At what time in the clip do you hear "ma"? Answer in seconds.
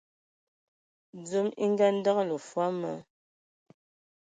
2.81-2.93